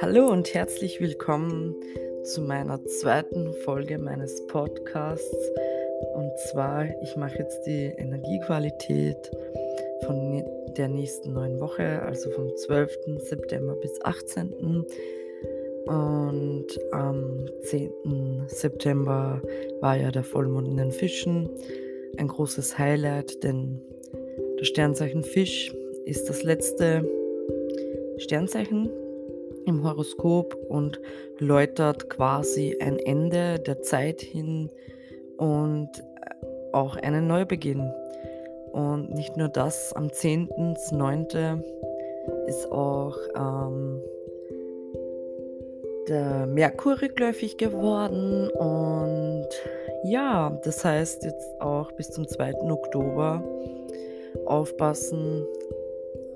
Hallo 0.00 0.30
und 0.30 0.52
herzlich 0.52 1.00
willkommen 1.00 1.74
zu 2.24 2.42
meiner 2.42 2.84
zweiten 2.84 3.54
Folge 3.64 3.96
meines 3.96 4.46
Podcasts. 4.48 5.50
Und 6.14 6.30
zwar, 6.50 6.84
ich 7.02 7.16
mache 7.16 7.38
jetzt 7.38 7.62
die 7.64 7.94
Energiequalität 7.96 9.30
von 10.04 10.44
der 10.76 10.88
nächsten 10.88 11.32
neuen 11.32 11.58
Woche, 11.58 12.02
also 12.02 12.30
vom 12.32 12.54
12. 12.54 12.98
September 13.20 13.74
bis 13.76 13.98
18. 14.04 14.52
Und 15.86 16.66
am 16.90 17.46
10. 17.62 18.44
September 18.48 19.40
war 19.80 19.96
ja 19.96 20.10
der 20.10 20.24
Vollmond 20.24 20.68
in 20.68 20.76
den 20.76 20.92
Fischen. 20.92 21.48
Ein 22.18 22.28
großes 22.28 22.78
Highlight, 22.78 23.42
denn 23.42 23.80
das 24.62 24.68
Sternzeichen 24.68 25.24
Fisch 25.24 25.74
ist 26.04 26.28
das 26.28 26.44
letzte 26.44 27.04
Sternzeichen 28.18 28.88
im 29.66 29.82
Horoskop 29.82 30.54
und 30.68 31.00
läutert 31.40 32.08
quasi 32.08 32.78
ein 32.80 32.96
Ende 33.00 33.58
der 33.58 33.82
Zeit 33.82 34.20
hin 34.20 34.70
und 35.36 35.88
auch 36.70 36.94
einen 36.94 37.26
Neubeginn. 37.26 37.92
Und 38.70 39.12
nicht 39.12 39.36
nur 39.36 39.48
das, 39.48 39.94
am 39.94 40.06
10.9. 40.06 41.60
ist 42.46 42.70
auch 42.70 43.18
ähm, 43.34 44.00
der 46.06 46.46
Merkur 46.46 47.02
rückläufig 47.02 47.56
geworden 47.56 48.48
und 48.50 49.48
ja, 50.04 50.56
das 50.62 50.84
heißt 50.84 51.24
jetzt 51.24 51.60
auch 51.60 51.90
bis 51.90 52.10
zum 52.10 52.28
2. 52.28 52.54
Oktober 52.70 53.42
aufpassen, 54.46 55.46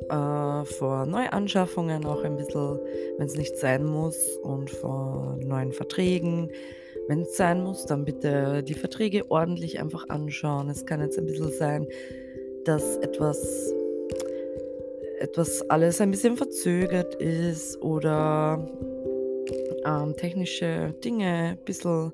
äh, 0.09 0.64
vor 0.64 1.06
Neuanschaffungen 1.06 2.04
auch 2.04 2.23
ein 2.23 2.37
bisschen, 2.37 2.79
wenn 3.18 3.26
es 3.26 3.37
nicht 3.37 3.57
sein 3.59 3.84
muss, 3.84 4.37
und 4.43 4.71
vor 4.71 5.37
neuen 5.40 5.73
Verträgen. 5.73 6.51
Wenn 7.09 7.23
es 7.23 7.37
sein 7.37 7.62
muss, 7.62 7.87
dann 7.87 8.04
bitte 8.04 8.62
die 8.62 8.74
Verträge 8.74 9.30
ordentlich 9.30 9.79
einfach 9.80 10.09
anschauen. 10.09 10.68
Es 10.68 10.87
kann 10.87 11.01
jetzt 11.01 11.18
ein 11.18 11.26
bisschen 11.26 11.52
sein, 11.52 11.87
dass 12.65 12.96
etwas, 12.96 13.73
etwas 15.21 15.68
alles 15.71 16.01
ein 16.01 16.10
bisschen 16.10 16.37
verzögert 16.37 17.15
ist 17.16 17.80
oder 17.80 18.66
ähm, 19.84 20.16
technische 20.16 20.95
Dinge 21.04 21.56
ein 21.56 21.65
bisschen 21.65 22.12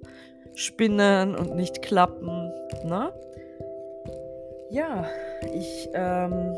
spinnen 0.55 1.35
und 1.35 1.57
nicht 1.57 1.83
klappen. 1.83 2.53
Ne? 2.85 3.13
Ja, 4.73 5.05
ich 5.53 5.91
ähm, 5.93 6.57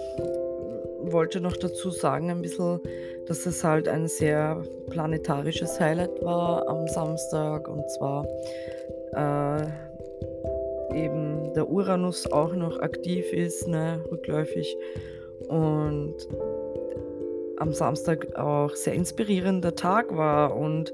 wollte 1.01 1.41
noch 1.41 1.57
dazu 1.57 1.91
sagen, 1.91 2.31
ein 2.31 2.43
bisschen, 2.43 2.79
dass 3.27 3.45
es 3.45 3.65
halt 3.65 3.89
ein 3.89 4.07
sehr 4.07 4.63
planetarisches 4.89 5.81
Highlight 5.81 6.23
war 6.23 6.69
am 6.69 6.87
Samstag 6.87 7.67
und 7.67 7.91
zwar 7.91 8.25
äh, 9.17 9.67
eben 10.97 11.55
der 11.55 11.69
Uranus 11.69 12.31
auch 12.31 12.55
noch 12.55 12.79
aktiv 12.79 13.33
ist, 13.33 13.67
ne, 13.67 14.01
rückläufig 14.09 14.77
und 15.49 16.15
am 17.57 17.73
Samstag 17.73 18.37
auch 18.37 18.77
sehr 18.77 18.95
inspirierender 18.95 19.75
Tag 19.75 20.17
war 20.17 20.57
und 20.57 20.93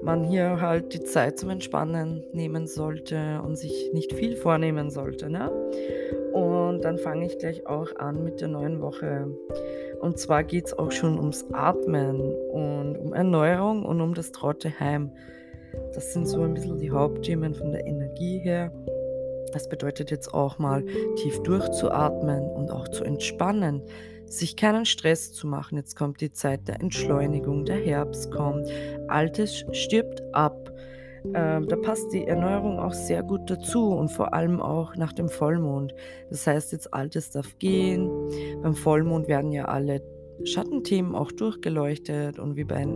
man 0.00 0.24
hier 0.24 0.58
halt 0.62 0.94
die 0.94 1.04
Zeit 1.04 1.38
zum 1.38 1.50
Entspannen 1.50 2.24
nehmen 2.32 2.66
sollte 2.66 3.42
und 3.44 3.56
sich 3.56 3.90
nicht 3.92 4.14
viel 4.14 4.36
vornehmen 4.36 4.88
sollte. 4.88 5.28
Ne? 5.28 5.50
Und 6.36 6.82
dann 6.82 6.98
fange 6.98 7.24
ich 7.24 7.38
gleich 7.38 7.66
auch 7.66 7.96
an 7.96 8.22
mit 8.22 8.42
der 8.42 8.48
neuen 8.48 8.82
Woche. 8.82 9.26
Und 10.02 10.18
zwar 10.18 10.44
geht 10.44 10.66
es 10.66 10.78
auch 10.78 10.92
schon 10.92 11.18
ums 11.18 11.46
Atmen 11.50 12.20
und 12.52 12.98
um 12.98 13.14
Erneuerung 13.14 13.86
und 13.86 14.02
um 14.02 14.12
das 14.12 14.32
traute 14.32 14.78
Heim. 14.78 15.12
Das 15.94 16.12
sind 16.12 16.26
so 16.26 16.42
ein 16.42 16.52
bisschen 16.52 16.76
die 16.76 16.90
Hauptthemen 16.90 17.54
von 17.54 17.72
der 17.72 17.86
Energie 17.86 18.38
her. 18.40 18.70
Das 19.54 19.66
bedeutet 19.66 20.10
jetzt 20.10 20.34
auch 20.34 20.58
mal 20.58 20.84
tief 21.16 21.42
durchzuatmen 21.42 22.42
und 22.42 22.70
auch 22.70 22.86
zu 22.88 23.02
entspannen 23.02 23.80
sich 24.26 24.56
keinen 24.56 24.84
Stress 24.84 25.32
zu 25.32 25.46
machen. 25.46 25.78
Jetzt 25.78 25.96
kommt 25.96 26.20
die 26.20 26.32
Zeit 26.32 26.68
der 26.68 26.80
Entschleunigung, 26.80 27.64
der 27.64 27.76
Herbst 27.76 28.30
kommt, 28.30 28.68
Altes 29.08 29.64
stirbt 29.72 30.20
ab. 30.32 30.72
Ähm, 31.34 31.68
da 31.68 31.76
passt 31.76 32.12
die 32.12 32.26
Erneuerung 32.26 32.78
auch 32.78 32.92
sehr 32.92 33.22
gut 33.22 33.50
dazu 33.50 33.92
und 33.92 34.10
vor 34.10 34.34
allem 34.34 34.60
auch 34.60 34.96
nach 34.96 35.12
dem 35.12 35.28
Vollmond. 35.28 35.94
Das 36.30 36.46
heißt, 36.46 36.72
jetzt 36.72 36.92
Altes 36.92 37.30
darf 37.30 37.58
gehen. 37.58 38.10
Beim 38.62 38.74
Vollmond 38.74 39.28
werden 39.28 39.52
ja 39.52 39.66
alle 39.66 40.02
Schattenthemen 40.44 41.14
auch 41.14 41.32
durchgeleuchtet 41.32 42.38
und 42.38 42.56
wie 42.56 42.64
bei, 42.64 42.86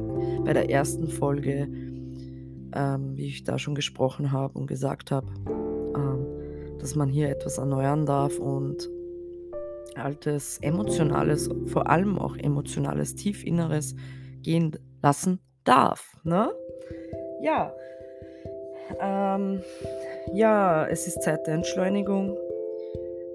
bei 0.44 0.52
der 0.52 0.70
ersten 0.70 1.08
Folge, 1.08 1.68
ähm, 2.74 3.16
wie 3.16 3.26
ich 3.26 3.44
da 3.44 3.58
schon 3.58 3.74
gesprochen 3.74 4.32
habe 4.32 4.58
und 4.58 4.66
gesagt 4.66 5.10
habe, 5.10 5.26
ähm, 5.96 6.26
dass 6.78 6.94
man 6.94 7.08
hier 7.08 7.28
etwas 7.28 7.58
erneuern 7.58 8.06
darf 8.06 8.38
und 8.38 8.88
altes, 9.96 10.58
emotionales, 10.58 11.48
vor 11.66 11.88
allem 11.88 12.18
auch 12.18 12.36
emotionales, 12.36 13.14
tiefinneres 13.14 13.94
gehen 14.42 14.78
lassen 15.02 15.40
darf. 15.64 16.16
Ne? 16.24 16.50
Ja. 17.42 17.72
Ähm, 19.00 19.62
ja, 20.32 20.86
es 20.86 21.06
ist 21.06 21.22
Zeit 21.22 21.46
der 21.46 21.54
Entschleunigung, 21.54 22.36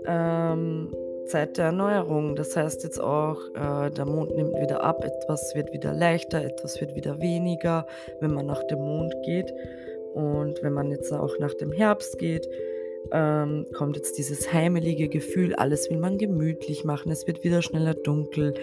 ähm, 0.06 0.94
Zeit 1.28 1.58
der 1.58 1.66
Erneuerung. 1.66 2.36
Das 2.36 2.56
heißt 2.56 2.84
jetzt 2.84 3.00
auch, 3.00 3.40
äh, 3.56 3.92
der 3.92 4.06
Mond 4.06 4.36
nimmt 4.36 4.56
wieder 4.60 4.84
ab, 4.84 5.04
etwas 5.04 5.54
wird 5.56 5.74
wieder 5.74 5.94
leichter, 5.94 6.44
etwas 6.44 6.80
wird 6.82 6.96
wieder 6.96 7.20
weniger, 7.20 7.86
wenn 8.20 8.34
man 8.34 8.46
nach 8.46 8.64
dem 8.68 8.80
Mond 8.80 9.14
geht. 9.24 9.52
Und 10.14 10.62
wenn 10.64 10.74
man 10.74 10.92
jetzt 10.92 11.12
auch 11.12 11.38
nach 11.40 11.54
dem 11.56 11.72
Herbst 11.72 12.18
geht, 12.20 12.48
ähm, 13.12 13.66
kommt 13.74 13.98
jetzt 13.98 14.18
dieses 14.18 14.52
heimelige 14.52 15.10
Gefühl, 15.10 15.56
alles 15.56 15.90
will 15.90 15.98
man 15.98 16.18
gemütlich 16.18 16.84
machen, 16.84 17.12
es 17.12 17.28
wird 17.28 17.44
wieder 17.44 17.62
schneller 17.62 17.94
dunkel. 17.94 18.54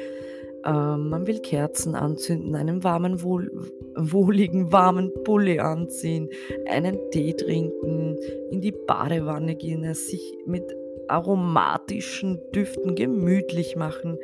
Ähm, 0.64 1.08
man 1.08 1.26
will 1.26 1.40
Kerzen 1.40 1.94
anzünden, 1.94 2.54
einen 2.54 2.84
warmen, 2.84 3.22
wohl, 3.22 3.50
wohligen, 3.96 4.72
warmen 4.72 5.12
Pulli 5.24 5.58
anziehen, 5.58 6.28
einen 6.68 6.98
Tee 7.10 7.34
trinken, 7.34 8.16
in 8.50 8.60
die 8.60 8.72
Badewanne 8.72 9.56
gehen, 9.56 9.92
sich 9.94 10.38
mit 10.46 10.64
aromatischen 11.08 12.40
Düften 12.54 12.94
gemütlich 12.94 13.76
machen. 13.76 14.18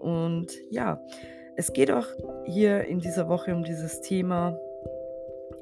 Und 0.00 0.48
ja, 0.70 1.00
es 1.56 1.72
geht 1.72 1.90
auch 1.90 2.06
hier 2.46 2.84
in 2.84 2.98
dieser 2.98 3.28
Woche 3.28 3.54
um 3.54 3.64
dieses 3.64 4.00
Thema. 4.00 4.58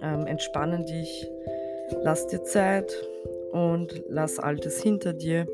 Ähm, 0.01 0.27
entspannen 0.27 0.87
dich, 0.87 1.31
lass 2.03 2.27
dir 2.27 2.43
Zeit, 2.43 2.93
und 3.53 4.03
lass 4.09 4.39
Altes 4.39 4.83
hinter 4.83 5.13
dir. 5.13 5.47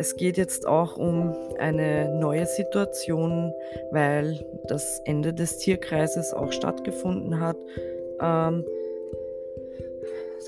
Es 0.00 0.16
geht 0.16 0.38
jetzt 0.38 0.66
auch 0.66 0.96
um 0.96 1.34
eine 1.58 2.08
neue 2.18 2.46
Situation, 2.46 3.52
weil 3.90 4.42
das 4.66 4.98
Ende 5.04 5.34
des 5.34 5.58
Tierkreises 5.58 6.32
auch 6.32 6.52
stattgefunden 6.52 7.38
hat. 7.38 7.58
Ähm, 8.18 8.64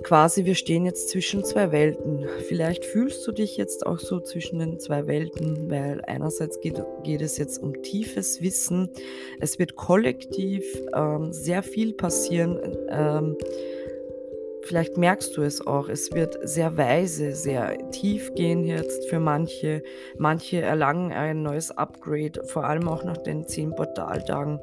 quasi, 0.04 0.46
wir 0.46 0.54
stehen 0.54 0.86
jetzt 0.86 1.10
zwischen 1.10 1.44
zwei 1.44 1.70
Welten. 1.70 2.24
Vielleicht 2.48 2.86
fühlst 2.86 3.26
du 3.26 3.32
dich 3.32 3.58
jetzt 3.58 3.84
auch 3.84 3.98
so 3.98 4.20
zwischen 4.20 4.58
den 4.58 4.80
zwei 4.80 5.06
Welten, 5.06 5.70
weil 5.70 6.00
einerseits 6.06 6.58
geht, 6.60 6.82
geht 7.02 7.20
es 7.20 7.36
jetzt 7.36 7.62
um 7.62 7.82
tiefes 7.82 8.40
Wissen. 8.40 8.88
Es 9.38 9.58
wird 9.58 9.76
kollektiv 9.76 10.64
ähm, 10.96 11.30
sehr 11.30 11.62
viel 11.62 11.92
passieren. 11.92 12.58
Ähm, 12.88 13.36
Vielleicht 14.64 14.96
merkst 14.96 15.36
du 15.36 15.42
es 15.42 15.66
auch, 15.66 15.88
es 15.88 16.12
wird 16.12 16.38
sehr 16.42 16.76
weise, 16.76 17.34
sehr 17.34 17.90
tief 17.90 18.32
gehen 18.34 18.64
jetzt 18.64 19.08
für 19.08 19.18
manche. 19.18 19.82
Manche 20.18 20.60
erlangen 20.62 21.12
ein 21.12 21.42
neues 21.42 21.76
Upgrade, 21.76 22.44
vor 22.44 22.64
allem 22.64 22.88
auch 22.88 23.02
nach 23.04 23.16
den 23.16 23.46
zehn 23.46 23.74
Portaltagen. 23.74 24.60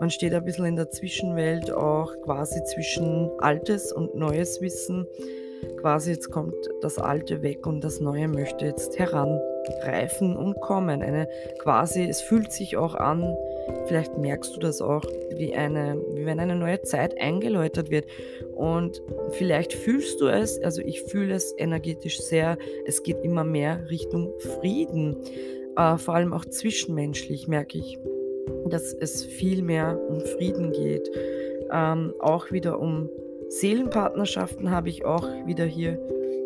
Man 0.00 0.10
steht 0.10 0.34
ein 0.34 0.44
bisschen 0.44 0.64
in 0.64 0.76
der 0.76 0.90
Zwischenwelt, 0.90 1.70
auch 1.70 2.12
quasi 2.24 2.62
zwischen 2.64 3.30
altes 3.38 3.92
und 3.92 4.16
neues 4.16 4.60
Wissen. 4.60 5.06
Quasi 5.80 6.12
jetzt 6.12 6.30
kommt 6.30 6.54
das 6.80 6.98
Alte 6.98 7.42
weg 7.42 7.66
und 7.66 7.82
das 7.82 8.00
Neue 8.00 8.28
möchte 8.28 8.66
jetzt 8.66 8.98
heranreifen 8.98 10.36
und 10.36 10.60
kommen. 10.60 11.02
Eine 11.02 11.28
quasi, 11.58 12.08
es 12.08 12.20
fühlt 12.20 12.52
sich 12.52 12.76
auch 12.76 12.94
an, 12.94 13.36
Vielleicht 13.86 14.18
merkst 14.18 14.54
du 14.54 14.60
das 14.60 14.80
auch, 14.80 15.04
wie, 15.36 15.54
eine, 15.54 16.00
wie 16.14 16.26
wenn 16.26 16.40
eine 16.40 16.56
neue 16.56 16.82
Zeit 16.82 17.20
eingeläutet 17.20 17.90
wird. 17.90 18.06
Und 18.54 19.02
vielleicht 19.30 19.72
fühlst 19.72 20.20
du 20.20 20.26
es, 20.26 20.60
also 20.62 20.82
ich 20.82 21.02
fühle 21.02 21.34
es 21.34 21.54
energetisch 21.56 22.20
sehr, 22.20 22.58
es 22.86 23.02
geht 23.02 23.22
immer 23.22 23.44
mehr 23.44 23.88
Richtung 23.90 24.32
Frieden. 24.38 25.16
Äh, 25.76 25.96
vor 25.96 26.14
allem 26.14 26.32
auch 26.32 26.44
zwischenmenschlich 26.44 27.48
merke 27.48 27.78
ich, 27.78 27.98
dass 28.66 28.92
es 28.92 29.24
viel 29.24 29.62
mehr 29.62 29.98
um 30.08 30.20
Frieden 30.20 30.72
geht. 30.72 31.10
Ähm, 31.72 32.14
auch 32.18 32.50
wieder 32.50 32.78
um 32.80 33.08
Seelenpartnerschaften 33.48 34.70
habe 34.70 34.88
ich 34.90 35.04
auch 35.04 35.26
wieder 35.46 35.64
hier 35.64 35.98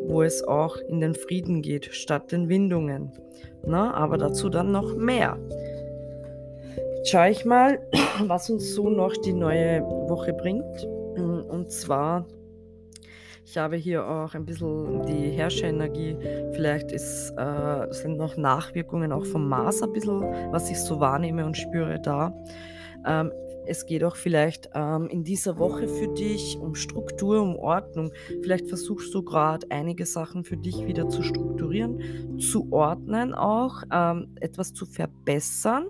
wo 0.07 0.23
es 0.23 0.43
auch 0.47 0.77
in 0.89 1.01
den 1.01 1.15
Frieden 1.15 1.63
geht, 1.63 1.87
statt 1.93 2.33
den 2.33 2.49
Windungen. 2.49 3.13
Na, 3.65 3.95
aber 3.95 4.19
dazu 4.19 4.49
dann 4.49 4.73
noch 4.73 4.97
mehr. 4.97 5.39
Schau 7.05 7.25
ich 7.29 7.45
mal, 7.45 7.81
was 8.27 8.49
uns 8.49 8.75
so 8.75 8.89
noch 8.89 9.13
die 9.17 9.33
neue 9.33 9.83
Woche 9.83 10.33
bringt. 10.33 10.85
Und 11.17 11.71
zwar, 11.73 12.27
ich 13.45 13.59
habe 13.59 13.75
hier 13.77 14.07
auch 14.09 14.35
ein 14.35 14.47
bisschen 14.47 15.05
die 15.07 15.31
Herrscherenergie. 15.31 16.17
Vielleicht 16.53 16.93
ist, 16.93 17.33
äh, 17.37 17.93
sind 17.93 18.19
noch 18.19 18.37
Nachwirkungen 18.37 19.11
auch 19.11 19.25
vom 19.27 19.49
Mars 19.49 19.83
ein 19.83 19.93
bisschen, 19.93 20.23
was 20.53 20.71
ich 20.71 20.79
so 20.79 21.01
wahrnehme 21.01 21.45
und 21.45 21.57
spüre 21.57 22.01
da. 22.01 22.33
Ähm, 23.05 23.33
es 23.67 23.87
geht 23.87 24.03
auch 24.05 24.17
vielleicht 24.17 24.71
ähm, 24.75 25.09
in 25.09 25.25
dieser 25.25 25.59
Woche 25.59 25.87
für 25.87 26.09
dich 26.09 26.59
um 26.59 26.75
Struktur, 26.75 27.41
um 27.41 27.57
Ordnung. 27.57 28.13
Vielleicht 28.43 28.69
versuchst 28.69 29.15
du 29.15 29.23
gerade 29.23 29.67
einige 29.71 30.07
Sachen 30.07 30.45
für 30.45 30.57
dich 30.57 30.87
wieder 30.87 31.09
zu 31.09 31.23
strukturieren, 31.23 32.39
zu 32.39 32.73
ordnen 32.73 33.35
auch, 33.35 33.83
ähm, 33.93 34.35
etwas 34.41 34.73
zu 34.73 34.87
verbessern. 34.87 35.87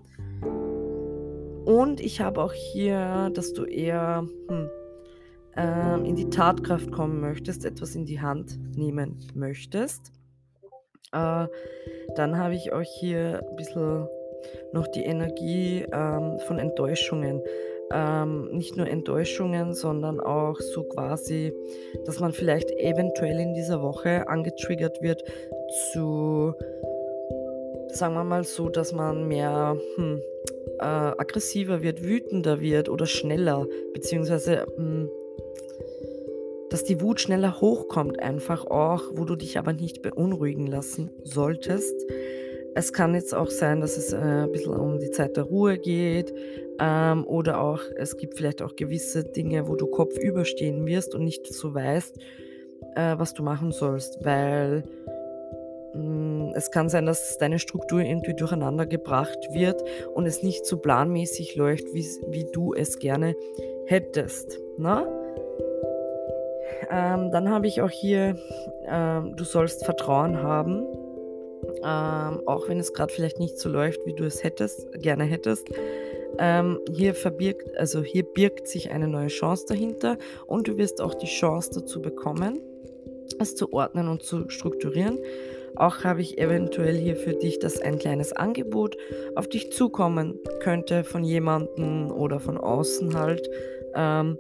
Und 1.65 2.01
ich 2.01 2.21
habe 2.21 2.43
auch 2.43 2.53
hier, 2.53 3.31
dass 3.35 3.53
du 3.53 3.65
eher 3.65 4.27
hm, 4.49 4.71
ähm, 5.57 6.05
in 6.05 6.17
die 6.17 6.31
Tatkraft 6.31 6.91
kommen 6.91 7.21
möchtest, 7.21 7.65
etwas 7.65 7.95
in 7.95 8.05
die 8.05 8.21
Hand 8.21 8.59
nehmen 8.77 9.19
möchtest. 9.35 10.13
Äh, 11.13 11.47
dann 12.17 12.39
habe 12.39 12.55
ich 12.55 12.73
auch 12.73 12.83
hier 12.83 13.45
ein 13.49 13.57
bisschen 13.57 14.09
noch 14.73 14.87
die 14.89 15.05
Energie 15.05 15.85
ähm, 15.93 16.39
von 16.47 16.59
Enttäuschungen. 16.59 17.43
Ähm, 17.93 18.49
nicht 18.53 18.77
nur 18.77 18.89
Enttäuschungen, 18.89 19.75
sondern 19.75 20.19
auch 20.19 20.59
so 20.61 20.83
quasi, 20.85 21.53
dass 22.07 22.21
man 22.21 22.33
vielleicht 22.33 22.71
eventuell 22.71 23.39
in 23.39 23.53
dieser 23.53 23.83
Woche 23.83 24.29
angetriggert 24.29 25.03
wird 25.03 25.23
zu, 25.93 26.55
sagen 27.89 28.15
wir 28.15 28.25
mal 28.25 28.45
so, 28.45 28.71
dass 28.71 28.93
man 28.93 29.29
mehr 29.29 29.77
hm, 29.97 30.23
äh, 30.79 30.85
aggressiver 30.85 31.83
wird, 31.83 32.03
wütender 32.03 32.61
wird 32.61 32.89
oder 32.89 33.07
schneller, 33.07 33.67
beziehungsweise 33.95 34.67
hm, 34.77 35.09
dass 36.73 36.85
die 36.85 37.03
Wut 37.03 37.21
schneller 37.21 37.61
hochkommt, 37.61 38.21
einfach 38.21 38.67
auch, 38.67 39.03
wo 39.13 39.27
du 39.27 39.37
dich 39.37 39.59
aber 39.59 39.75
nicht 39.75 40.01
beunruhigen 40.01 40.67
lassen 40.67 41.11
solltest. 41.23 41.95
Es 42.75 42.95
kann 42.95 43.15
jetzt 43.15 43.35
auch 43.35 43.51
sein, 43.51 43.83
dass 43.83 43.99
es 43.99 44.15
äh, 44.15 44.17
ein 44.17 44.51
bisschen 44.51 44.75
um 44.75 44.99
die 44.99 45.11
Zeit 45.11 45.37
der 45.37 45.45
Ruhe 45.45 45.77
geht 45.77 46.33
ähm, 46.81 47.27
oder 47.27 47.61
auch 47.61 47.81
es 47.97 48.17
gibt 48.17 48.39
vielleicht 48.39 48.63
auch 48.63 48.75
gewisse 48.75 49.25
Dinge, 49.25 49.69
wo 49.69 49.77
du 49.77 49.87
kopfüber 49.87 50.47
stehen 50.47 50.87
wirst 50.87 51.15
und 51.15 51.25
nicht 51.25 51.47
so 51.53 51.75
weißt, 51.75 52.17
äh, 52.97 53.19
was 53.19 53.35
du 53.35 53.43
machen 53.43 53.73
sollst, 53.73 54.25
weil 54.25 54.85
mh, 55.07 55.12
es 56.55 56.71
kann 56.71 56.89
sein, 56.89 57.07
dass 57.07 57.39
deine 57.39 57.59
Struktur 57.59 58.01
irgendwie 58.01 58.35
durcheinander 58.35 58.87
gebracht 58.87 59.49
wird 59.53 59.83
und 60.15 60.27
es 60.27 60.43
nicht 60.43 60.67
so 60.67 60.79
planmäßig 60.79 61.57
läuft, 61.57 61.93
wie, 61.93 62.07
wie 62.29 62.47
du 62.53 62.75
es 62.75 62.99
gerne 62.99 63.35
hättest. 63.87 64.59
Na? 64.79 65.03
Ne? 65.03 65.07
Ähm, 66.91 67.31
dann 67.31 67.51
habe 67.51 67.67
ich 67.67 67.81
auch 67.81 67.91
hier, 67.91 68.37
ähm, 68.87 69.35
du 69.37 69.45
sollst 69.45 69.85
Vertrauen 69.85 70.43
haben 70.43 70.87
ähm, 71.85 72.43
auch 72.47 72.69
wenn 72.69 72.79
es 72.79 72.93
gerade 72.93 73.13
vielleicht 73.13 73.39
nicht 73.39 73.59
so 73.59 73.69
läuft, 73.69 74.05
wie 74.07 74.13
du 74.13 74.25
es 74.25 74.43
hättest, 74.43 74.93
gerne 75.01 75.25
hättest. 75.25 75.69
Ähm, 76.39 76.81
hier 76.91 77.15
verbirgt, 77.15 77.77
also 77.77 78.03
hier 78.03 78.25
birgt 78.25 78.67
sich 78.67 78.91
eine 78.91 79.07
neue 79.07 79.29
Chance 79.29 79.67
dahinter 79.69 80.17
und 80.47 80.67
du 80.67 80.77
wirst 80.79 81.01
auch 81.01 81.15
die 81.15 81.27
Chance 81.27 81.71
dazu 81.75 82.01
bekommen, 82.01 82.61
es 83.39 83.55
zu 83.55 83.73
ordnen 83.73 84.09
und 84.09 84.23
zu 84.23 84.49
strukturieren. 84.49 85.19
Auch 85.77 86.05
habe 86.05 86.21
ich 86.21 86.39
eventuell 86.39 86.97
hier 86.97 87.17
für 87.17 87.35
dich, 87.35 87.59
dass 87.59 87.81
ein 87.81 87.99
kleines 87.99 88.33
Angebot 88.33 88.97
auf 89.37 89.49
dich 89.49 89.73
zukommen 89.73 90.39
könnte 90.61 91.05
von 91.05 91.25
jemandem 91.25 92.11
oder 92.11 92.41
von 92.41 92.59
außen 92.59 93.19
halt. 93.19 93.49
Ähm, 93.95 94.39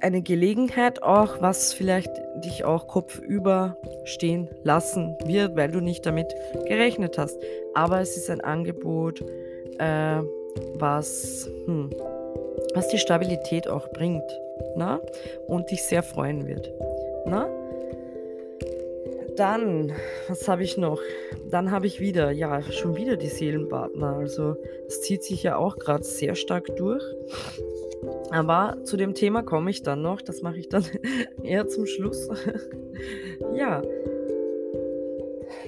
eine 0.00 0.22
Gelegenheit 0.22 1.02
auch, 1.02 1.40
was 1.40 1.72
vielleicht 1.72 2.10
dich 2.44 2.64
auch 2.64 2.88
kopfüber 2.88 3.76
stehen 4.04 4.48
lassen 4.64 5.16
wird, 5.24 5.56
weil 5.56 5.70
du 5.70 5.80
nicht 5.80 6.04
damit 6.04 6.34
gerechnet 6.66 7.18
hast. 7.18 7.40
Aber 7.74 8.00
es 8.00 8.16
ist 8.16 8.28
ein 8.28 8.40
Angebot, 8.40 9.24
äh, 9.78 10.20
was, 10.74 11.48
hm, 11.66 11.90
was 12.74 12.88
die 12.88 12.98
Stabilität 12.98 13.68
auch 13.68 13.88
bringt 13.90 14.24
na? 14.76 15.00
und 15.46 15.70
dich 15.70 15.82
sehr 15.84 16.02
freuen 16.02 16.46
wird. 16.46 16.72
Na? 17.26 17.48
Dann, 19.36 19.92
was 20.28 20.46
habe 20.46 20.62
ich 20.62 20.76
noch? 20.76 21.00
Dann 21.50 21.70
habe 21.70 21.86
ich 21.86 22.00
wieder, 22.00 22.30
ja, 22.30 22.62
schon 22.62 22.96
wieder 22.96 23.16
die 23.16 23.28
Seelenpartner. 23.28 24.16
Also, 24.16 24.56
es 24.86 25.02
zieht 25.02 25.22
sich 25.22 25.42
ja 25.42 25.56
auch 25.56 25.78
gerade 25.78 26.04
sehr 26.04 26.34
stark 26.34 26.76
durch. 26.76 27.02
Aber 28.30 28.76
zu 28.84 28.96
dem 28.96 29.14
Thema 29.14 29.42
komme 29.42 29.70
ich 29.70 29.82
dann 29.82 30.02
noch. 30.02 30.20
Das 30.22 30.42
mache 30.42 30.58
ich 30.58 30.68
dann 30.68 30.84
eher 31.42 31.68
zum 31.68 31.86
Schluss. 31.86 32.28
ja. 33.54 33.82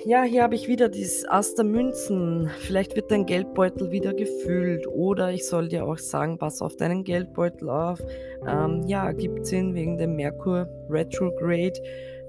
Ja, 0.06 0.22
hier 0.22 0.42
habe 0.42 0.54
ich 0.54 0.68
wieder 0.68 0.90
dieses 0.90 1.26
Ass 1.26 1.54
der 1.54 1.64
Münzen. 1.64 2.50
Vielleicht 2.58 2.94
wird 2.96 3.10
dein 3.10 3.24
Geldbeutel 3.24 3.90
wieder 3.90 4.12
gefüllt. 4.12 4.86
Oder 4.86 5.32
ich 5.32 5.46
soll 5.46 5.68
dir 5.68 5.86
auch 5.86 5.98
sagen, 5.98 6.36
pass 6.38 6.60
auf 6.60 6.76
deinen 6.76 7.04
Geldbeutel 7.04 7.70
auf. 7.70 8.00
Ähm, 8.46 8.82
ja, 8.86 9.12
gibt 9.12 9.46
Sinn 9.46 9.74
wegen 9.74 9.96
dem 9.96 10.16
Merkur 10.16 10.68
Retrograde. 10.90 11.80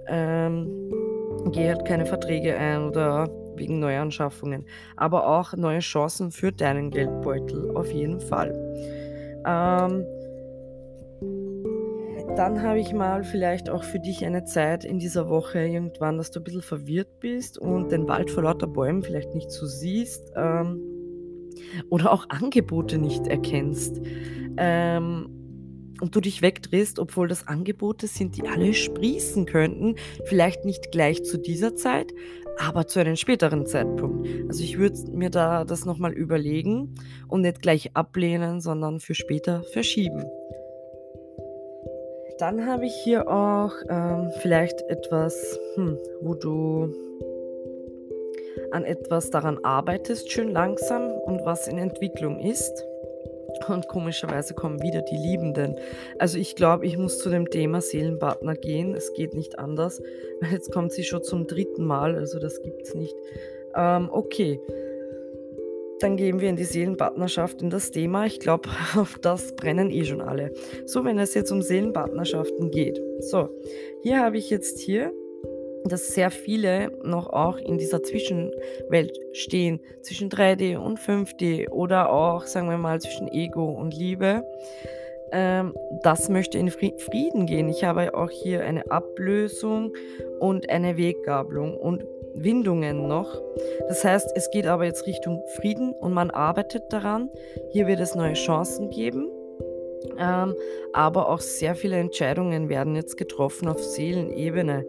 Ähm, 0.07 0.91
geh 1.51 1.67
halt 1.67 1.85
keine 1.85 2.05
Verträge 2.05 2.55
ein 2.55 2.83
oder 2.83 3.27
wegen 3.55 3.79
Neuanschaffungen. 3.79 4.65
Aber 4.97 5.27
auch 5.27 5.53
neue 5.53 5.79
Chancen 5.79 6.31
für 6.31 6.51
deinen 6.51 6.91
Geldbeutel, 6.91 7.75
auf 7.75 7.91
jeden 7.91 8.19
Fall. 8.19 8.53
Ähm, 9.45 10.05
dann 12.35 12.61
habe 12.61 12.79
ich 12.79 12.93
mal 12.93 13.23
vielleicht 13.23 13.69
auch 13.69 13.83
für 13.83 13.99
dich 13.99 14.25
eine 14.25 14.43
Zeit 14.43 14.83
in 14.83 14.99
dieser 14.99 15.29
Woche 15.29 15.59
irgendwann, 15.59 16.17
dass 16.17 16.31
du 16.31 16.39
ein 16.39 16.43
bisschen 16.43 16.61
verwirrt 16.61 17.19
bist 17.21 17.57
und 17.57 17.91
den 17.91 18.07
Wald 18.09 18.29
vor 18.29 18.43
lauter 18.43 18.67
Bäumen 18.67 19.03
vielleicht 19.03 19.33
nicht 19.33 19.51
so 19.51 19.65
siehst 19.65 20.33
ähm, 20.35 20.81
oder 21.89 22.11
auch 22.11 22.25
Angebote 22.29 22.97
nicht 22.97 23.27
erkennst. 23.27 24.01
Ähm, 24.57 25.44
und 26.01 26.15
du 26.15 26.21
dich 26.21 26.41
wegdrehst, 26.41 26.99
obwohl 26.99 27.27
das 27.27 27.47
Angebote 27.47 28.07
sind, 28.07 28.37
die 28.37 28.47
alle 28.47 28.73
sprießen 28.73 29.45
könnten. 29.45 29.95
Vielleicht 30.25 30.65
nicht 30.65 30.91
gleich 30.91 31.23
zu 31.23 31.37
dieser 31.37 31.75
Zeit, 31.75 32.11
aber 32.57 32.87
zu 32.87 32.99
einem 32.99 33.15
späteren 33.15 33.65
Zeitpunkt. 33.65 34.27
Also 34.47 34.63
ich 34.63 34.77
würde 34.77 34.97
mir 35.11 35.29
da 35.29 35.65
das 35.65 35.85
nochmal 35.85 36.13
überlegen 36.13 36.95
und 37.27 37.41
nicht 37.41 37.61
gleich 37.61 37.91
ablehnen, 37.95 38.61
sondern 38.61 38.99
für 38.99 39.15
später 39.15 39.63
verschieben. 39.73 40.25
Dann 42.37 42.65
habe 42.65 42.85
ich 42.85 42.93
hier 43.03 43.29
auch 43.29 43.71
ähm, 43.89 44.29
vielleicht 44.41 44.81
etwas, 44.89 45.57
hm, 45.75 45.97
wo 46.21 46.33
du 46.33 46.93
an 48.71 48.83
etwas 48.83 49.29
daran 49.29 49.63
arbeitest, 49.63 50.29
schön 50.29 50.51
langsam 50.51 51.11
und 51.11 51.45
was 51.45 51.67
in 51.67 51.77
Entwicklung 51.77 52.39
ist. 52.39 52.85
Und 53.67 53.87
komischerweise 53.87 54.53
kommen 54.53 54.81
wieder 54.81 55.01
die 55.01 55.17
Liebenden. 55.17 55.75
Also 56.19 56.37
ich 56.37 56.55
glaube, 56.55 56.85
ich 56.85 56.97
muss 56.97 57.19
zu 57.19 57.29
dem 57.29 57.49
Thema 57.49 57.81
Seelenpartner 57.81 58.55
gehen. 58.55 58.95
Es 58.95 59.13
geht 59.13 59.33
nicht 59.33 59.59
anders. 59.59 60.01
Jetzt 60.51 60.71
kommt 60.71 60.91
sie 60.91 61.03
schon 61.03 61.23
zum 61.23 61.47
dritten 61.47 61.85
Mal, 61.85 62.15
also 62.15 62.39
das 62.39 62.61
gibt 62.61 62.83
es 62.83 62.93
nicht. 62.93 63.15
Ähm, 63.75 64.09
okay. 64.11 64.59
Dann 65.99 66.17
gehen 66.17 66.41
wir 66.41 66.49
in 66.49 66.57
die 66.57 66.65
Seelenpartnerschaft, 66.65 67.61
in 67.61 67.69
das 67.69 67.91
Thema. 67.91 68.25
Ich 68.25 68.39
glaube, 68.39 68.69
auf 68.95 69.17
das 69.19 69.55
brennen 69.55 69.91
eh 69.91 70.03
schon 70.03 70.21
alle. 70.21 70.51
So, 70.85 71.05
wenn 71.05 71.19
es 71.19 71.33
jetzt 71.33 71.51
um 71.51 71.61
Seelenpartnerschaften 71.61 72.69
geht. 72.69 72.99
So, 73.19 73.49
hier 74.03 74.19
habe 74.19 74.37
ich 74.37 74.49
jetzt 74.49 74.79
hier, 74.79 75.13
dass 75.85 76.13
sehr 76.13 76.31
viele 76.31 76.91
noch 77.03 77.27
auch 77.27 77.57
in 77.57 77.77
dieser 77.77 78.03
Zwischenwelt 78.03 79.17
stehen, 79.33 79.79
zwischen 80.01 80.29
3D 80.29 80.77
und 80.77 80.99
5D 80.99 81.69
oder 81.69 82.11
auch, 82.11 82.45
sagen 82.45 82.69
wir 82.69 82.77
mal, 82.77 82.99
zwischen 82.99 83.27
Ego 83.27 83.65
und 83.65 83.95
Liebe. 83.95 84.43
Ähm, 85.31 85.75
das 86.03 86.29
möchte 86.29 86.57
in 86.57 86.69
Frieden 86.69 87.45
gehen. 87.45 87.69
Ich 87.69 87.83
habe 87.83 88.15
auch 88.15 88.29
hier 88.29 88.63
eine 88.63 88.89
Ablösung 88.91 89.93
und 90.39 90.69
eine 90.69 90.97
Weggabelung. 90.97 91.75
Und 91.77 92.03
Windungen 92.35 93.07
noch. 93.07 93.41
Das 93.87 94.03
heißt, 94.03 94.31
es 94.35 94.51
geht 94.51 94.67
aber 94.67 94.85
jetzt 94.85 95.07
Richtung 95.07 95.41
Frieden 95.55 95.93
und 95.93 96.13
man 96.13 96.29
arbeitet 96.31 96.83
daran. 96.89 97.29
Hier 97.71 97.87
wird 97.87 97.99
es 97.99 98.15
neue 98.15 98.33
Chancen 98.33 98.89
geben. 98.89 99.29
Ähm, 100.19 100.53
aber 100.93 101.29
auch 101.29 101.39
sehr 101.39 101.75
viele 101.75 101.97
Entscheidungen 101.97 102.69
werden 102.69 102.95
jetzt 102.95 103.17
getroffen 103.17 103.67
auf 103.67 103.81
Seelenebene. 103.83 104.85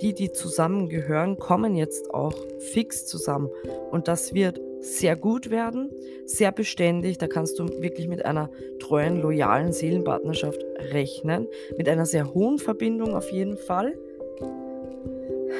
Die, 0.00 0.14
die 0.14 0.32
zusammengehören, 0.32 1.38
kommen 1.38 1.74
jetzt 1.74 2.14
auch 2.14 2.34
fix 2.58 3.06
zusammen. 3.06 3.50
Und 3.90 4.08
das 4.08 4.32
wird 4.34 4.60
sehr 4.80 5.16
gut 5.16 5.50
werden, 5.50 5.90
sehr 6.24 6.52
beständig. 6.52 7.18
Da 7.18 7.26
kannst 7.26 7.58
du 7.58 7.68
wirklich 7.82 8.08
mit 8.08 8.24
einer 8.24 8.50
treuen, 8.78 9.20
loyalen 9.20 9.72
Seelenpartnerschaft 9.72 10.64
rechnen. 10.92 11.48
Mit 11.76 11.88
einer 11.88 12.06
sehr 12.06 12.32
hohen 12.32 12.58
Verbindung 12.58 13.14
auf 13.14 13.30
jeden 13.32 13.56
Fall. 13.56 13.98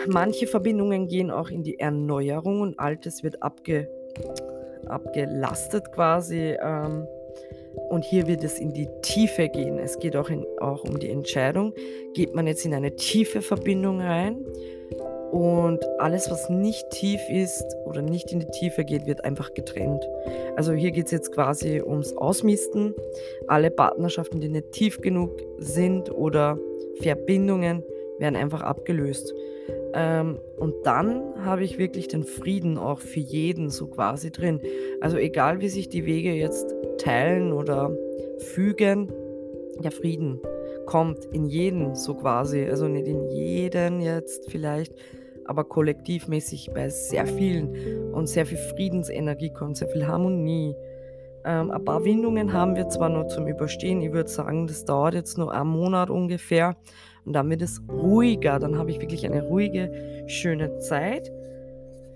Manche 0.06 0.46
Verbindungen 0.46 1.08
gehen 1.08 1.30
auch 1.30 1.50
in 1.50 1.62
die 1.62 1.80
Erneuerung 1.80 2.60
und 2.60 2.78
Altes 2.78 3.24
wird 3.24 3.42
abge, 3.42 3.88
abgelastet 4.86 5.92
quasi. 5.92 6.56
Ähm, 6.62 7.06
und 7.88 8.04
hier 8.04 8.26
wird 8.26 8.44
es 8.44 8.58
in 8.58 8.72
die 8.72 8.88
Tiefe 9.02 9.48
gehen. 9.48 9.78
Es 9.78 9.98
geht 9.98 10.16
auch, 10.16 10.30
in, 10.30 10.46
auch 10.60 10.84
um 10.84 10.98
die 10.98 11.10
Entscheidung. 11.10 11.74
Geht 12.14 12.34
man 12.34 12.46
jetzt 12.46 12.64
in 12.64 12.74
eine 12.74 12.96
tiefe 12.96 13.42
Verbindung 13.42 14.00
rein 14.00 14.44
und 15.30 15.86
alles, 15.98 16.30
was 16.30 16.48
nicht 16.48 16.88
tief 16.90 17.20
ist 17.28 17.64
oder 17.84 18.00
nicht 18.00 18.32
in 18.32 18.40
die 18.40 18.50
Tiefe 18.50 18.84
geht, 18.84 19.06
wird 19.06 19.24
einfach 19.24 19.52
getrennt. 19.52 20.02
Also 20.56 20.72
hier 20.72 20.90
geht 20.90 21.06
es 21.06 21.12
jetzt 21.12 21.32
quasi 21.32 21.82
ums 21.82 22.14
Ausmisten. 22.14 22.94
Alle 23.46 23.70
Partnerschaften, 23.70 24.40
die 24.40 24.48
nicht 24.48 24.72
tief 24.72 25.00
genug 25.00 25.30
sind 25.58 26.10
oder 26.10 26.58
Verbindungen, 27.00 27.82
werden 28.18 28.36
einfach 28.36 28.62
abgelöst. 28.62 29.34
Ähm, 29.94 30.38
und 30.56 30.74
dann 30.84 31.44
habe 31.44 31.62
ich 31.62 31.78
wirklich 31.78 32.08
den 32.08 32.24
Frieden 32.24 32.78
auch 32.78 33.00
für 33.00 33.20
jeden 33.20 33.68
so 33.68 33.86
quasi 33.86 34.30
drin. 34.30 34.60
Also 35.00 35.18
egal 35.18 35.60
wie 35.60 35.68
sich 35.68 35.88
die 35.88 36.06
Wege 36.06 36.32
jetzt 36.32 36.74
teilen 37.08 37.52
oder 37.52 37.90
fügen, 38.54 39.10
der 39.82 39.90
Frieden 39.90 40.40
kommt 40.84 41.24
in 41.32 41.46
jeden 41.46 41.94
so 41.94 42.14
quasi. 42.14 42.66
Also 42.66 42.86
nicht 42.86 43.06
in 43.06 43.28
jeden 43.30 44.00
jetzt 44.00 44.50
vielleicht, 44.50 44.92
aber 45.46 45.64
kollektivmäßig 45.64 46.70
bei 46.74 46.90
sehr 46.90 47.26
vielen 47.26 48.12
und 48.12 48.26
sehr 48.26 48.44
viel 48.44 48.58
Friedensenergie 48.58 49.50
kommt, 49.50 49.78
sehr 49.78 49.88
viel 49.88 50.06
Harmonie. 50.06 50.74
Ähm, 51.46 51.70
ein 51.70 51.84
paar 51.84 52.04
Windungen 52.04 52.52
haben 52.52 52.76
wir 52.76 52.88
zwar 52.88 53.08
noch 53.08 53.28
zum 53.28 53.46
Überstehen. 53.46 54.02
Ich 54.02 54.12
würde 54.12 54.28
sagen, 54.28 54.66
das 54.66 54.84
dauert 54.84 55.14
jetzt 55.14 55.38
nur 55.38 55.52
einen 55.52 55.70
Monat 55.70 56.10
ungefähr. 56.10 56.76
Und 57.24 57.32
dann 57.32 57.48
wird 57.48 57.62
es 57.62 57.80
ruhiger. 57.90 58.58
Dann 58.58 58.76
habe 58.76 58.90
ich 58.90 59.00
wirklich 59.00 59.24
eine 59.24 59.42
ruhige, 59.44 60.24
schöne 60.26 60.78
Zeit. 60.78 61.32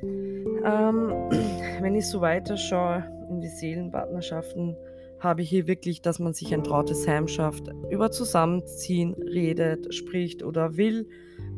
Ähm, 0.03 1.13
wenn 1.81 1.95
ich 1.95 2.07
so 2.09 2.21
weiterschaue 2.21 3.05
in 3.33 3.41
die 3.41 3.49
Seelenpartnerschaften, 3.49 4.77
habe 5.23 5.43
ich 5.43 5.51
hier 5.51 5.67
wirklich, 5.67 6.03
dass 6.03 6.19
man 6.19 6.35
sich 6.35 6.53
ein 6.53 6.65
trautes 6.65 7.07
Heim 7.07 7.29
schafft, 7.29 7.69
über 7.91 8.11
Zusammenziehen 8.11 9.15
redet, 9.15 9.95
spricht 9.95 10.43
oder 10.43 10.77
will. 10.77 11.09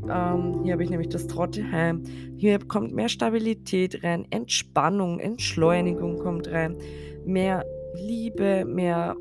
Ähm, 0.09 0.61
hier 0.62 0.75
habe 0.75 0.85
ich 0.85 0.90
nämlich 0.90 1.09
das 1.09 1.26
Trotteheim. 1.26 2.02
Hier 2.37 2.59
kommt 2.59 2.95
mehr 2.95 3.09
Stabilität 3.09 4.04
rein, 4.04 4.26
Entspannung, 4.31 5.19
Entschleunigung 5.19 6.19
kommt 6.19 6.49
rein, 6.50 6.76
mehr 7.25 7.64
Liebe, 7.95 8.64
mehr, 8.66 9.16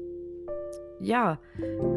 ja, 0.99 1.39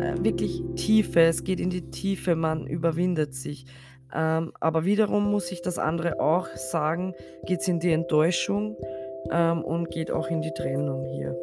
äh, 0.00 0.14
wirklich 0.22 0.62
Tiefe. 0.76 1.22
Es 1.22 1.42
geht 1.42 1.58
in 1.58 1.70
die 1.70 1.90
Tiefe, 1.90 2.36
man 2.36 2.66
überwindet 2.66 3.34
sich. 3.34 3.66
Ähm, 4.14 4.52
aber 4.60 4.84
wiederum 4.84 5.30
muss 5.30 5.50
ich 5.50 5.62
das 5.62 5.78
andere 5.78 6.20
auch 6.20 6.46
sagen, 6.54 7.14
geht 7.44 7.60
es 7.60 7.68
in 7.68 7.80
die 7.80 7.90
Enttäuschung 7.90 8.76
ähm, 9.30 9.64
und 9.64 9.90
geht 9.90 10.10
auch 10.10 10.28
in 10.30 10.42
die 10.42 10.52
Trennung 10.52 11.04
hier. 11.04 11.36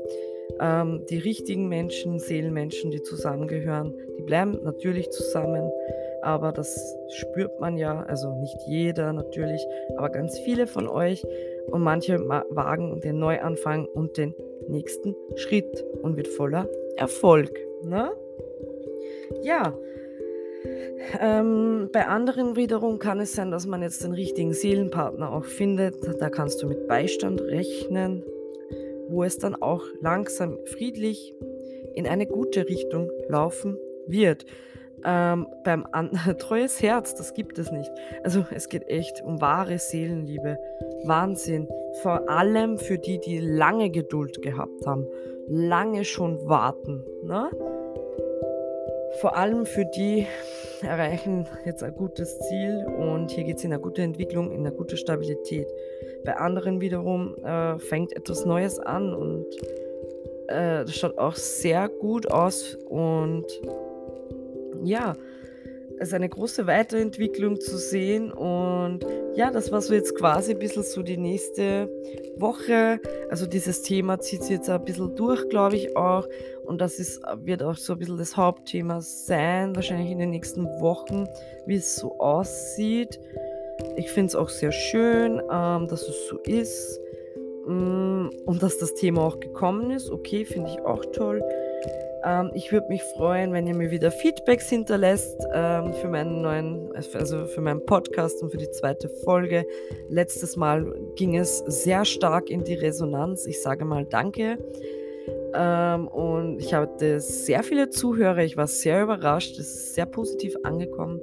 Ähm, 0.59 1.05
die 1.09 1.19
richtigen 1.19 1.67
Menschen, 1.67 2.19
Seelenmenschen, 2.19 2.91
die 2.91 3.01
zusammengehören, 3.01 3.93
die 4.17 4.23
bleiben 4.23 4.59
natürlich 4.63 5.09
zusammen 5.11 5.71
aber 6.23 6.53
das 6.53 6.97
spürt 7.09 7.59
man 7.59 7.77
ja, 7.77 8.03
also 8.03 8.33
nicht 8.35 8.57
jeder 8.65 9.13
natürlich, 9.13 9.65
aber 9.97 10.09
ganz 10.09 10.39
viele 10.39 10.67
von 10.67 10.87
euch 10.87 11.25
und 11.67 11.81
manche 11.81 12.17
wagen 12.27 13.01
den 13.01 13.19
Neuanfang 13.19 13.85
und 13.85 14.17
den 14.17 14.33
nächsten 14.67 15.15
Schritt 15.35 15.83
und 16.01 16.15
wird 16.15 16.29
voller 16.29 16.69
Erfolg. 16.95 17.51
Ne? 17.83 18.11
Ja, 19.41 19.77
ähm, 21.19 21.89
bei 21.91 22.07
anderen 22.07 22.55
wiederum 22.55 22.99
kann 22.99 23.19
es 23.19 23.33
sein, 23.33 23.51
dass 23.51 23.67
man 23.67 23.81
jetzt 23.81 24.03
den 24.03 24.13
richtigen 24.13 24.53
Seelenpartner 24.53 25.31
auch 25.31 25.45
findet. 25.45 25.95
Da 26.19 26.29
kannst 26.29 26.61
du 26.61 26.67
mit 26.67 26.87
Beistand 26.87 27.41
rechnen, 27.41 28.23
wo 29.09 29.23
es 29.23 29.37
dann 29.37 29.55
auch 29.55 29.83
langsam 30.01 30.57
friedlich 30.65 31.33
in 31.95 32.07
eine 32.07 32.25
gute 32.25 32.67
Richtung 32.67 33.09
laufen 33.27 33.77
wird. 34.07 34.45
Ähm, 35.05 35.47
beim 35.65 35.85
An 35.91 36.11
treues 36.39 36.81
Herz, 36.81 37.13
das 37.15 37.33
gibt 37.33 37.59
es 37.59 37.71
nicht. 37.71 37.91
Also 38.23 38.45
es 38.51 38.69
geht 38.69 38.87
echt 38.87 39.21
um 39.23 39.41
wahre 39.41 39.77
Seelenliebe. 39.77 40.57
Wahnsinn. 41.05 41.67
Vor 42.01 42.29
allem 42.29 42.77
für 42.77 42.97
die, 42.97 43.19
die 43.19 43.39
lange 43.39 43.89
Geduld 43.89 44.41
gehabt 44.41 44.85
haben. 44.85 45.05
Lange 45.47 46.05
schon 46.05 46.47
warten. 46.47 47.03
Ne? 47.23 47.51
Vor 49.23 49.37
allem 49.37 49.65
für 49.65 49.85
die 49.85 50.27
erreichen 50.81 51.47
jetzt 51.63 51.81
ein 51.81 51.95
gutes 51.95 52.37
Ziel 52.39 52.85
und 52.85 53.31
hier 53.31 53.45
geht 53.45 53.55
es 53.55 53.63
in 53.63 53.71
eine 53.71 53.81
gute 53.81 54.01
Entwicklung, 54.01 54.51
in 54.51 54.67
eine 54.67 54.75
gute 54.75 54.97
Stabilität. 54.97 55.65
Bei 56.25 56.35
anderen 56.35 56.81
wiederum 56.81 57.33
äh, 57.41 57.79
fängt 57.79 58.13
etwas 58.17 58.43
Neues 58.43 58.79
an 58.81 59.13
und 59.13 59.45
äh, 60.49 60.83
das 60.83 60.97
schaut 60.97 61.17
auch 61.17 61.37
sehr 61.37 61.87
gut 61.87 62.29
aus 62.33 62.77
und 62.89 63.45
ja, 64.83 65.13
es 65.99 66.09
ist 66.09 66.13
eine 66.13 66.29
große 66.29 66.67
Weiterentwicklung 66.67 67.59
zu 67.59 67.77
sehen. 67.77 68.31
Und 68.31 69.05
ja, 69.35 69.51
das 69.51 69.71
war 69.71 69.81
so 69.81 69.93
jetzt 69.93 70.15
quasi 70.15 70.53
ein 70.53 70.59
bisschen 70.59 70.83
so 70.83 71.01
die 71.01 71.17
nächste 71.17 71.89
Woche. 72.37 72.99
Also 73.29 73.45
dieses 73.45 73.81
Thema 73.81 74.19
zieht 74.19 74.43
sich 74.43 74.51
jetzt 74.51 74.69
ein 74.69 74.83
bisschen 74.83 75.15
durch, 75.15 75.47
glaube 75.49 75.75
ich 75.75 75.95
auch. 75.95 76.27
Und 76.65 76.81
das 76.81 76.99
ist, 76.99 77.21
wird 77.43 77.63
auch 77.63 77.77
so 77.77 77.93
ein 77.93 77.99
bisschen 77.99 78.17
das 78.17 78.37
Hauptthema 78.37 79.01
sein, 79.01 79.75
wahrscheinlich 79.75 80.11
in 80.11 80.19
den 80.19 80.29
nächsten 80.31 80.65
Wochen, 80.81 81.27
wie 81.65 81.75
es 81.75 81.95
so 81.95 82.17
aussieht. 82.19 83.19
Ich 83.97 84.09
finde 84.09 84.27
es 84.27 84.35
auch 84.35 84.49
sehr 84.49 84.71
schön, 84.71 85.41
ähm, 85.51 85.87
dass 85.87 86.07
es 86.07 86.27
so 86.29 86.37
ist. 86.39 86.99
Mm, 87.65 88.29
und 88.45 88.61
dass 88.61 88.77
das 88.77 88.93
Thema 88.95 89.21
auch 89.21 89.39
gekommen 89.39 89.91
ist. 89.91 90.09
Okay, 90.09 90.45
finde 90.45 90.69
ich 90.69 90.79
auch 90.81 91.03
toll. 91.13 91.41
Ähm, 92.23 92.51
ich 92.53 92.71
würde 92.71 92.87
mich 92.87 93.03
freuen, 93.03 93.53
wenn 93.53 93.67
ihr 93.67 93.75
mir 93.75 93.91
wieder 93.91 94.11
Feedbacks 94.11 94.69
hinterlässt 94.69 95.45
ähm, 95.53 95.93
für 95.93 96.07
meinen 96.07 96.41
neuen, 96.41 96.91
also 96.95 97.45
für 97.47 97.61
meinen 97.61 97.85
Podcast 97.85 98.41
und 98.41 98.51
für 98.51 98.57
die 98.57 98.71
zweite 98.71 99.09
Folge. 99.09 99.65
Letztes 100.09 100.55
Mal 100.55 100.93
ging 101.15 101.37
es 101.37 101.59
sehr 101.59 102.05
stark 102.05 102.49
in 102.49 102.63
die 102.63 102.75
Resonanz. 102.75 103.45
Ich 103.45 103.61
sage 103.61 103.85
mal 103.85 104.05
Danke. 104.05 104.57
Ähm, 105.53 106.07
und 106.07 106.59
ich 106.59 106.73
hatte 106.73 107.19
sehr 107.19 107.63
viele 107.63 107.89
Zuhörer. 107.89 108.39
Ich 108.39 108.57
war 108.57 108.67
sehr 108.67 109.03
überrascht. 109.03 109.59
Es 109.59 109.67
ist 109.67 109.95
sehr 109.95 110.05
positiv 110.05 110.55
angekommen. 110.63 111.21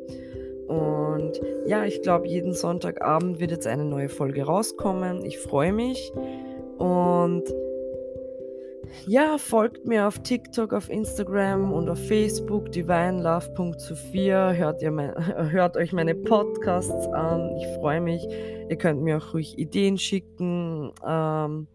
Und 0.69 1.41
ja, 1.67 1.85
ich 1.85 2.01
glaube, 2.03 2.29
jeden 2.29 2.53
Sonntagabend 2.53 3.41
wird 3.41 3.51
jetzt 3.51 3.67
eine 3.67 3.85
neue 3.85 4.09
Folge 4.09 4.45
rauskommen. 4.45 5.25
Ich 5.25 5.39
freue 5.39 5.73
mich. 5.73 6.13
Und 6.79 7.43
ja, 9.07 9.39
folgt 9.39 9.87
mir 9.87 10.07
auf 10.07 10.19
TikTok, 10.21 10.73
auf 10.73 10.89
Instagram 10.89 11.73
und 11.73 11.89
auf 11.89 11.99
Facebook, 12.07 12.71
divinelove.sophia. 12.73 14.53
Hört, 14.53 14.83
hört 15.53 15.77
euch 15.77 15.93
meine 15.93 16.15
Podcasts 16.15 17.07
an. 17.09 17.57
Ich 17.57 17.67
freue 17.79 18.01
mich. 18.01 18.27
Ihr 18.69 18.77
könnt 18.77 19.03
mir 19.03 19.19
auch 19.19 19.35
ruhig 19.35 19.59
Ideen 19.59 19.99
schicken. 19.99 20.93
Ähm, 21.07 21.67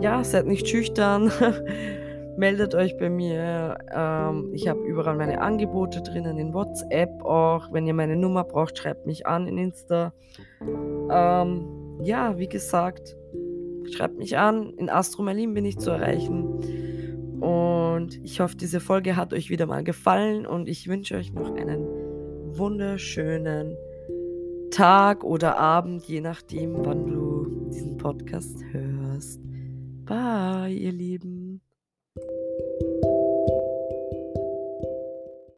ja, 0.00 0.24
seid 0.24 0.46
nicht 0.46 0.68
schüchtern. 0.68 1.30
Meldet 2.36 2.74
euch 2.74 2.96
bei 2.98 3.08
mir. 3.08 3.78
Ähm, 3.94 4.50
ich 4.52 4.66
habe 4.66 4.80
überall 4.80 5.16
meine 5.16 5.40
Angebote 5.40 6.02
drinnen, 6.02 6.38
in 6.38 6.52
WhatsApp 6.52 7.22
auch. 7.24 7.72
Wenn 7.72 7.86
ihr 7.86 7.94
meine 7.94 8.16
Nummer 8.16 8.42
braucht, 8.44 8.78
schreibt 8.78 9.06
mich 9.06 9.26
an 9.26 9.46
in 9.46 9.58
Insta. 9.58 10.12
Ähm, 10.60 12.00
ja, 12.02 12.36
wie 12.38 12.48
gesagt, 12.48 13.16
Schreibt 13.92 14.18
mich 14.18 14.36
an. 14.38 14.72
In 14.74 14.88
Astro 14.88 15.22
Merlin 15.22 15.54
bin 15.54 15.64
ich 15.64 15.78
zu 15.78 15.90
erreichen. 15.90 17.40
Und 17.40 18.20
ich 18.24 18.40
hoffe, 18.40 18.56
diese 18.56 18.80
Folge 18.80 19.16
hat 19.16 19.32
euch 19.32 19.50
wieder 19.50 19.66
mal 19.66 19.84
gefallen 19.84 20.46
und 20.46 20.68
ich 20.68 20.88
wünsche 20.88 21.16
euch 21.16 21.32
noch 21.32 21.54
einen 21.54 21.84
wunderschönen 22.56 23.76
Tag 24.70 25.24
oder 25.24 25.58
Abend, 25.58 26.04
je 26.04 26.20
nachdem, 26.20 26.84
wann 26.84 27.06
du 27.06 27.68
diesen 27.70 27.96
Podcast 27.96 28.56
hörst. 28.72 29.40
Bye, 30.04 30.72
ihr 30.72 30.92
Lieben. 30.92 31.43